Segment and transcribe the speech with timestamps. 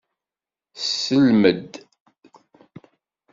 [0.75, 1.71] Slem-d!